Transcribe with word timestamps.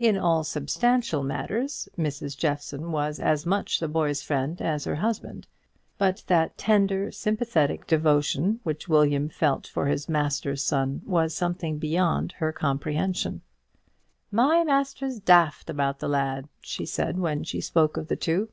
In 0.00 0.18
all 0.18 0.42
substantial 0.42 1.22
matters 1.22 1.88
Mrs. 1.96 2.36
Jeffson 2.36 2.90
was 2.90 3.20
as 3.20 3.46
much 3.46 3.78
the 3.78 3.86
boy's 3.86 4.20
friend 4.20 4.60
as 4.60 4.82
her 4.84 4.96
husband; 4.96 5.46
but 5.96 6.24
that 6.26 6.58
tender, 6.58 7.12
sympathetic 7.12 7.86
devotion 7.86 8.58
which 8.64 8.88
William 8.88 9.28
felt 9.28 9.68
for 9.68 9.86
his 9.86 10.08
master's 10.08 10.64
son 10.64 11.02
was 11.06 11.36
something 11.36 11.78
beyond 11.78 12.32
her 12.38 12.50
comprehension. 12.52 13.42
"My 14.32 14.64
master's 14.64 15.20
daft 15.20 15.70
about 15.70 16.00
the 16.00 16.08
lad," 16.08 16.48
she 16.62 16.84
said, 16.84 17.20
when 17.20 17.44
she 17.44 17.60
spoke 17.60 17.96
of 17.96 18.08
the 18.08 18.16
two. 18.16 18.48